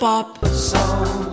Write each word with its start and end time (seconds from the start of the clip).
pop 0.00 0.44
song. 0.46 1.30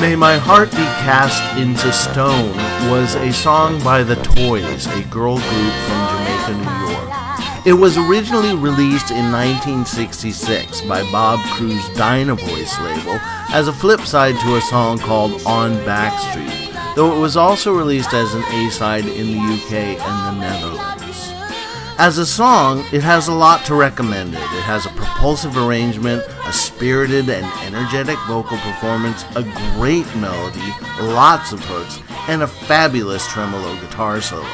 May 0.00 0.16
My 0.16 0.36
Heart 0.36 0.70
Be 0.72 0.76
Cast 0.76 1.56
into 1.58 1.92
Stone 1.92 2.56
was 2.90 3.14
a 3.14 3.32
song 3.32 3.82
by 3.82 4.02
The 4.02 4.16
Toys, 4.16 4.86
a 4.88 5.02
girl 5.04 5.36
group 5.36 5.74
from 5.86 6.08
Jamaica, 6.10 6.52
New 6.58 6.92
York. 6.92 7.53
It 7.64 7.72
was 7.72 7.96
originally 7.96 8.54
released 8.54 9.10
in 9.10 9.32
1966 9.32 10.82
by 10.82 11.00
Bob 11.10 11.40
Crewe's 11.54 11.82
DynoVoice 11.96 12.78
label 12.84 13.18
as 13.54 13.68
a 13.68 13.72
flip 13.72 14.02
side 14.02 14.38
to 14.40 14.56
a 14.56 14.60
song 14.60 14.98
called 14.98 15.40
On 15.46 15.72
Backstreet, 15.86 16.94
though 16.94 17.16
it 17.16 17.20
was 17.20 17.38
also 17.38 17.72
released 17.72 18.12
as 18.12 18.34
an 18.34 18.42
A 18.42 18.70
side 18.70 19.06
in 19.06 19.28
the 19.28 19.38
UK 19.38 19.98
and 19.98 20.36
the 20.36 20.40
Netherlands. 20.46 21.32
As 21.96 22.18
a 22.18 22.26
song, 22.26 22.84
it 22.92 23.02
has 23.02 23.28
a 23.28 23.32
lot 23.32 23.64
to 23.64 23.74
recommend 23.74 24.34
it. 24.34 24.40
It 24.40 24.64
has 24.64 24.84
a 24.84 24.90
propulsive 24.90 25.56
arrangement, 25.56 26.22
a 26.44 26.52
spirited 26.52 27.30
and 27.30 27.46
energetic 27.64 28.18
vocal 28.28 28.58
performance, 28.58 29.24
a 29.36 29.42
great 29.78 30.04
melody, 30.16 30.74
lots 31.00 31.52
of 31.52 31.64
hooks, 31.64 31.98
and 32.28 32.42
a 32.42 32.46
fabulous 32.46 33.26
tremolo 33.28 33.74
guitar 33.80 34.20
solo. 34.20 34.44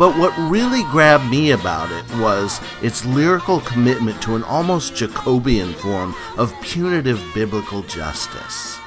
But 0.00 0.16
what 0.16 0.32
really 0.50 0.82
grabbed 0.84 1.30
me 1.30 1.50
about 1.50 1.92
it 1.92 2.10
was 2.16 2.58
its 2.80 3.04
lyrical 3.04 3.60
commitment 3.60 4.22
to 4.22 4.34
an 4.34 4.42
almost 4.44 4.96
Jacobean 4.96 5.74
form 5.74 6.14
of 6.38 6.54
punitive 6.62 7.22
biblical 7.34 7.82
justice. 7.82 8.78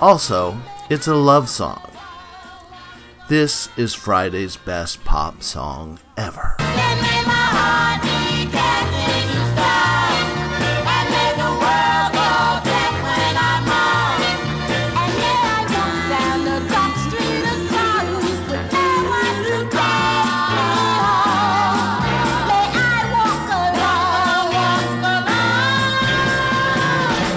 Also, 0.00 0.56
it's 0.90 1.08
a 1.08 1.16
love 1.16 1.48
song. 1.48 1.90
This 3.28 3.68
is 3.76 3.94
Friday's 3.94 4.56
best 4.56 5.04
pop 5.04 5.42
song 5.42 5.98
ever. 6.16 6.54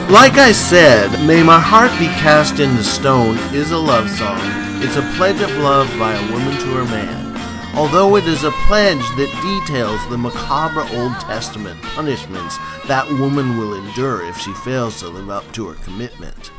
Like 0.09 0.37
I 0.37 0.53
said, 0.53 1.11
May 1.27 1.43
My 1.43 1.59
Heart 1.59 1.91
Be 1.99 2.05
Cast 2.05 2.61
into 2.61 2.81
Stone 2.81 3.35
is 3.53 3.71
a 3.71 3.77
love 3.77 4.09
song. 4.09 4.39
It's 4.81 4.95
a 4.95 5.01
pledge 5.17 5.41
of 5.41 5.51
love 5.57 5.89
by 5.99 6.13
a 6.13 6.31
woman 6.31 6.57
to 6.61 6.67
her 6.75 6.85
man. 6.85 7.75
Although 7.75 8.15
it 8.15 8.23
is 8.23 8.45
a 8.45 8.51
pledge 8.67 9.01
that 9.17 9.59
details 9.67 9.99
the 10.07 10.17
macabre 10.17 10.87
Old 10.95 11.11
Testament 11.19 11.81
punishments 11.81 12.57
that 12.87 13.05
woman 13.19 13.57
will 13.57 13.73
endure 13.73 14.25
if 14.25 14.37
she 14.37 14.53
fails 14.53 14.97
to 14.99 15.09
live 15.09 15.29
up 15.29 15.51
to 15.51 15.67
her 15.67 15.75
commitment. 15.83 16.53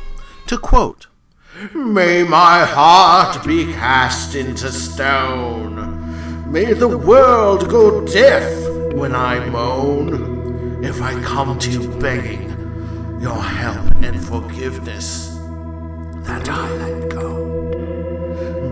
To 0.45 0.59
quote, 0.59 1.07
May 1.73 2.21
my 2.21 2.65
heart 2.65 3.43
be 3.47 3.73
cast 3.73 4.35
into 4.35 4.71
stone. 4.71 6.51
May 6.51 6.73
the 6.73 6.95
world 6.95 7.67
go 7.67 8.05
deaf 8.05 8.93
when 8.93 9.15
I 9.15 9.43
moan. 9.49 10.83
If 10.85 11.01
I 11.01 11.19
come 11.23 11.57
to 11.57 11.71
you 11.71 11.87
begging 11.99 12.48
your 13.19 13.41
help 13.41 13.95
and 13.97 14.23
forgiveness, 14.23 15.37
that 16.23 16.47
I 16.47 16.71
let 16.71 17.09
go. 17.09 17.43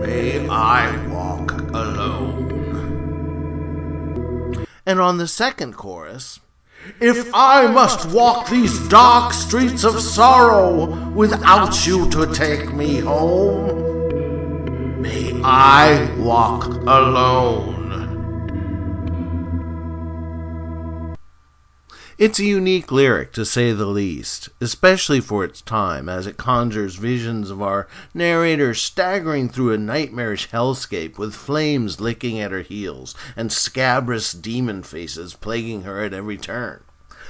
May 0.00 0.48
I 0.48 1.06
walk 1.08 1.52
alone. 1.74 2.46
And 4.86 5.00
on 5.00 5.18
the 5.18 5.28
second 5.28 5.74
chorus, 5.74 6.40
if 7.00 7.28
I 7.34 7.66
must 7.66 8.08
walk 8.08 8.48
these 8.48 8.88
dark 8.88 9.34
streets 9.34 9.84
of 9.84 10.00
sorrow 10.00 10.86
without 11.10 11.86
you 11.86 12.08
to 12.10 12.32
take 12.32 12.72
me 12.72 13.00
home, 13.00 15.02
may 15.02 15.38
I 15.44 16.10
walk 16.16 16.64
alone. 16.64 17.77
It's 22.18 22.40
a 22.40 22.44
unique 22.44 22.90
lyric, 22.90 23.32
to 23.34 23.44
say 23.44 23.70
the 23.70 23.86
least, 23.86 24.48
especially 24.60 25.20
for 25.20 25.44
its 25.44 25.62
time, 25.62 26.08
as 26.08 26.26
it 26.26 26.36
conjures 26.36 26.96
visions 26.96 27.48
of 27.48 27.62
our 27.62 27.86
narrator 28.12 28.74
staggering 28.74 29.48
through 29.48 29.72
a 29.72 29.78
nightmarish 29.78 30.48
hellscape 30.48 31.16
with 31.16 31.32
flames 31.32 32.00
licking 32.00 32.40
at 32.40 32.50
her 32.50 32.62
heels 32.62 33.14
and 33.36 33.52
scabrous 33.52 34.32
demon 34.32 34.82
faces 34.82 35.34
plaguing 35.34 35.82
her 35.82 36.02
at 36.02 36.12
every 36.12 36.36
turn. 36.36 36.82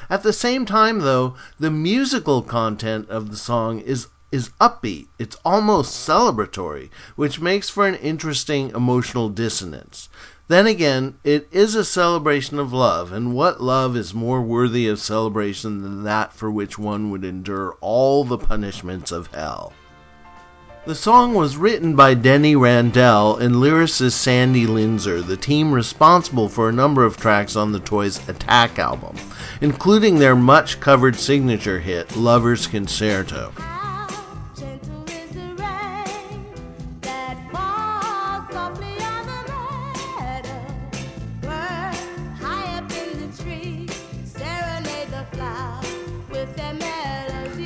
At 0.09 0.23
the 0.23 0.33
same 0.33 0.65
time, 0.65 1.01
though, 1.01 1.37
the 1.61 1.71
musical 1.71 2.41
content 2.41 3.11
of 3.11 3.31
the 3.31 3.37
song 3.37 3.81
is 3.81 4.07
is 4.33 4.51
upbeat. 4.61 5.09
It's 5.19 5.37
almost 5.45 6.07
celebratory, 6.09 6.91
which 7.17 7.41
makes 7.41 7.69
for 7.71 7.87
an 7.87 7.95
interesting 7.97 8.71
emotional 8.71 9.29
dissonance. 9.29 10.09
Then 10.49 10.67
again, 10.67 11.19
it 11.25 11.47
is 11.53 11.75
a 11.75 11.85
celebration 11.85 12.59
of 12.59 12.73
love, 12.73 13.13
and 13.13 13.35
what 13.35 13.63
love 13.63 13.95
is 13.95 14.15
more 14.15 14.41
worthy 14.41 14.89
of 14.89 14.99
celebration 14.99 15.83
than 15.83 16.05
that 16.05 16.33
for 16.33 16.51
which 16.51 16.79
one 16.79 17.11
would 17.11 17.23
endure 17.23 17.77
all 17.83 18.25
the 18.25 18.39
punishments 18.39 19.13
of 19.13 19.27
hell? 19.27 19.75
The 20.87 20.95
song 20.95 21.35
was 21.35 21.59
written 21.59 21.95
by 21.95 22.15
Denny 22.15 22.57
Randell 22.57 23.37
and 23.37 23.57
lyricist 23.57 24.13
Sandy 24.13 24.65
Linzer, 24.65 25.23
the 25.23 25.37
team 25.37 25.71
responsible 25.71 26.49
for 26.49 26.71
a 26.71 26.73
number 26.73 27.05
of 27.05 27.19
tracks 27.19 27.55
on 27.55 27.73
the 27.73 27.81
Toys' 27.81 28.27
Attack 28.27 28.79
album, 28.79 29.17
including 29.61 30.19
their 30.19 30.35
much 30.35 30.81
covered 30.81 31.17
signature 31.17 31.79
hit, 31.79 32.17
Lover's 32.17 32.67
Concerto. 32.67 33.53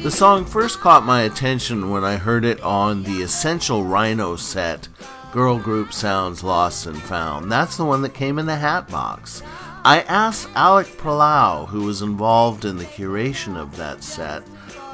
The 0.03 0.11
song 0.11 0.45
first 0.45 0.81
caught 0.81 1.07
my 1.07 1.23
attention 1.23 1.89
when 1.89 2.03
I 2.03 2.17
heard 2.17 2.45
it 2.45 2.61
on 2.61 3.05
the 3.05 3.23
Essential 3.23 3.85
Rhino 3.85 4.35
set, 4.35 4.89
Girl 5.31 5.61
Group 5.61 5.93
Sounds 5.93 6.43
Lost 6.43 6.87
and 6.87 7.01
Found. 7.03 7.53
That's 7.53 7.77
the 7.77 7.85
one 7.85 8.03
that 8.03 8.13
came 8.13 8.41
in 8.41 8.47
the 8.47 8.57
hat 8.57 8.89
box. 8.89 9.45
I 9.85 10.01
asked 10.09 10.49
Alec 10.57 10.89
Palao, 10.99 11.69
who 11.69 11.85
was 11.85 12.03
involved 12.03 12.65
in 12.65 12.79
the 12.79 12.85
curation 12.85 13.57
of 13.57 13.77
that 13.77 14.03
set, 14.03 14.43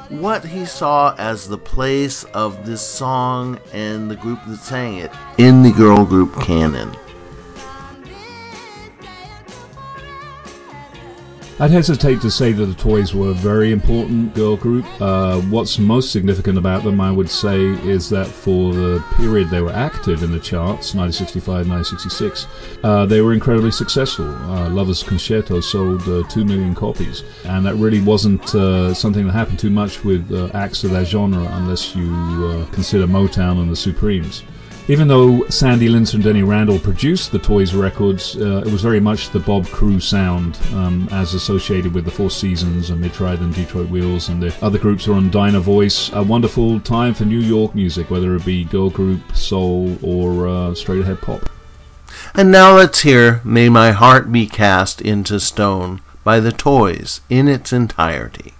what 0.09 0.45
he 0.45 0.63
saw 0.65 1.15
as 1.17 1.47
the 1.47 1.57
place 1.57 2.23
of 2.25 2.67
this 2.67 2.87
song 2.87 3.59
and 3.73 4.11
the 4.11 4.15
group 4.15 4.39
that 4.45 4.57
sang 4.57 4.97
it 4.97 5.11
in 5.39 5.63
the 5.63 5.71
girl 5.71 6.05
group 6.05 6.39
canon. 6.39 6.95
I'd 11.61 11.71
hesitate 11.71 12.21
to 12.21 12.31
say 12.31 12.53
that 12.53 12.65
the 12.65 12.73
Toys 12.73 13.13
were 13.13 13.31
a 13.31 13.33
very 13.33 13.73
important 13.73 14.33
girl 14.33 14.55
group. 14.55 14.85
Uh, 15.01 15.41
what's 15.41 15.77
most 15.77 16.13
significant 16.13 16.57
about 16.57 16.85
them, 16.85 17.01
I 17.01 17.11
would 17.11 17.29
say, 17.29 17.59
is 17.59 18.09
that 18.11 18.27
for 18.27 18.73
the 18.73 19.03
period 19.17 19.49
they 19.49 19.59
were 19.59 19.73
active 19.73 20.23
in 20.23 20.31
the 20.31 20.39
charts, 20.39 20.95
1965, 20.95 21.67
1966, 21.67 22.47
uh, 22.81 23.05
they 23.05 23.19
were 23.19 23.33
incredibly 23.33 23.71
successful. 23.71 24.29
Uh, 24.29 24.69
Lover's 24.69 25.03
Concerto 25.03 25.59
sold 25.59 26.01
uh, 26.07 26.23
2 26.29 26.45
million 26.45 26.73
copies, 26.73 27.25
and 27.43 27.65
that 27.65 27.75
really 27.75 27.99
wasn't 27.99 28.55
uh, 28.55 28.93
something 28.93 29.25
that 29.25 29.33
happened 29.33 29.59
too 29.59 29.69
much 29.69 30.05
with 30.05 30.31
uh, 30.31 30.49
acts 30.53 30.85
of 30.85 30.91
that 30.91 31.07
genre 31.07 31.45
unless 31.57 31.93
you 31.93 32.07
consider 32.71 33.05
Motown 33.05 33.59
and 33.59 33.69
the 33.69 33.75
Supremes. 33.75 34.43
Even 34.89 35.07
though 35.07 35.45
Sandy 35.49 35.87
Linzer 35.87 36.15
and 36.15 36.23
Denny 36.23 36.41
Randell 36.41 36.79
produced 36.79 37.31
the 37.31 37.37
Toys 37.37 37.75
records, 37.75 38.35
uh, 38.37 38.63
it 38.65 38.71
was 38.71 38.81
very 38.81 38.99
much 38.99 39.29
the 39.29 39.39
Bob 39.39 39.67
Crewe 39.67 39.99
sound, 39.99 40.57
um, 40.73 41.07
as 41.11 41.35
associated 41.35 41.93
with 41.93 42.05
the 42.05 42.11
Four 42.11 42.31
Seasons 42.31 42.89
and 42.89 42.99
Mitch 42.99 43.19
Ryder 43.19 43.43
and 43.43 43.53
Detroit 43.53 43.87
Wheels, 43.89 44.29
and 44.29 44.41
the 44.41 44.51
other 44.65 44.79
groups 44.79 45.07
are 45.07 45.13
on 45.13 45.29
DynoVoice. 45.29 46.11
A 46.17 46.23
wonderful 46.23 46.79
time 46.79 47.13
for 47.13 47.25
New 47.25 47.39
York 47.39 47.75
music, 47.75 48.09
whether 48.09 48.35
it 48.35 48.43
be 48.43 48.63
girl 48.63 48.89
group, 48.89 49.21
soul, 49.35 49.95
or 50.01 50.47
uh, 50.47 50.73
straight 50.73 51.01
ahead 51.01 51.21
pop. 51.21 51.51
And 52.33 52.51
now 52.51 52.75
let's 52.75 53.01
hear 53.01 53.41
May 53.43 53.69
My 53.69 53.91
Heart 53.91 54.31
Be 54.31 54.47
Cast 54.47 55.01
into 55.01 55.39
Stone 55.39 56.01
by 56.23 56.39
the 56.39 56.51
Toys 56.51 57.21
in 57.29 57.47
its 57.47 57.71
entirety. 57.71 58.55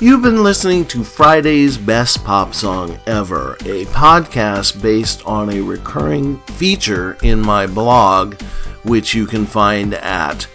You've 0.00 0.22
been 0.22 0.44
listening 0.44 0.84
to 0.86 1.02
Friday's 1.02 1.76
Best 1.76 2.24
Pop 2.24 2.54
Song 2.54 3.00
Ever, 3.08 3.54
a 3.62 3.84
podcast 3.86 4.80
based 4.80 5.26
on 5.26 5.50
a 5.50 5.60
recurring 5.60 6.38
feature 6.54 7.18
in 7.24 7.40
my 7.40 7.66
blog, 7.66 8.40
which 8.84 9.12
you 9.12 9.26
can 9.26 9.44
find 9.44 9.94
at 9.94 10.46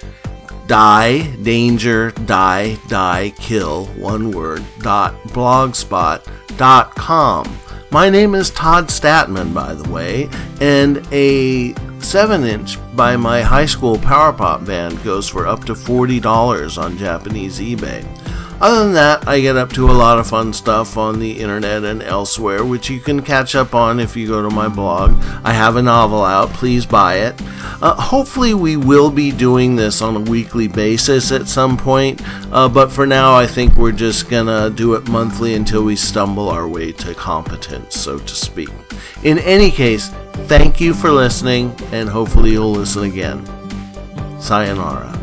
die 0.68 1.24
danger 1.44 2.12
die 2.12 2.78
die 2.88 3.34
kill 3.38 3.88
one 3.98 4.31
word 4.31 4.63
dot 4.80 5.13
blogspot 5.25 6.25
dot 6.57 6.95
com. 6.95 7.45
My 7.92 8.10
name 8.10 8.36
is 8.36 8.50
todd 8.50 8.88
stadtman 8.88 9.54
by 9.54 9.74
the 9.74 9.90
way 9.90 10.30
and 10.62 11.06
a 11.12 11.75
7 12.00 12.45
inch 12.45 12.78
by 12.95 13.18
my 13.18 13.42
high 13.42 13.66
school 13.66 13.98
power 13.98 14.31
pop 14.31 14.66
band 14.66 15.04
goes 15.04 15.28
for 15.28 15.45
up 15.45 15.66
to 15.66 15.74
$40 15.74 16.81
on 16.81 16.98
japanese 16.98 17.60
ebay 17.60 18.04
other 18.61 18.83
than 18.83 18.94
that, 18.94 19.27
I 19.27 19.41
get 19.41 19.57
up 19.57 19.71
to 19.73 19.89
a 19.89 19.91
lot 19.91 20.19
of 20.19 20.27
fun 20.27 20.53
stuff 20.53 20.97
on 20.97 21.19
the 21.19 21.39
internet 21.39 21.83
and 21.83 22.01
elsewhere, 22.01 22.63
which 22.63 22.89
you 22.89 23.00
can 23.00 23.21
catch 23.21 23.55
up 23.55 23.73
on 23.75 24.00
if 24.00 24.15
you 24.15 24.27
go 24.27 24.41
to 24.41 24.53
my 24.53 24.67
blog. 24.67 25.11
I 25.44 25.53
have 25.53 25.75
a 25.75 25.81
novel 25.81 26.23
out, 26.23 26.50
please 26.51 26.85
buy 26.85 27.15
it. 27.15 27.35
Uh, 27.81 27.95
hopefully, 27.95 28.53
we 28.53 28.77
will 28.77 29.11
be 29.11 29.31
doing 29.31 29.75
this 29.75 30.01
on 30.01 30.15
a 30.15 30.19
weekly 30.19 30.67
basis 30.67 31.31
at 31.31 31.47
some 31.47 31.77
point, 31.77 32.21
uh, 32.51 32.69
but 32.69 32.91
for 32.91 33.05
now, 33.05 33.35
I 33.35 33.47
think 33.47 33.75
we're 33.75 33.91
just 33.91 34.29
gonna 34.29 34.69
do 34.69 34.94
it 34.94 35.07
monthly 35.07 35.53
until 35.56 35.83
we 35.83 35.95
stumble 35.95 36.49
our 36.49 36.67
way 36.67 36.91
to 36.94 37.13
competence, 37.13 37.97
so 37.97 38.19
to 38.19 38.35
speak. 38.35 38.69
In 39.23 39.39
any 39.39 39.71
case, 39.71 40.09
thank 40.47 40.79
you 40.79 40.94
for 40.94 41.11
listening, 41.11 41.75
and 41.91 42.09
hopefully, 42.09 42.51
you'll 42.51 42.71
listen 42.71 43.03
again. 43.03 43.45
Sayonara. 44.39 45.22